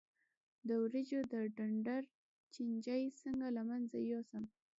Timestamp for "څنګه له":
3.21-3.61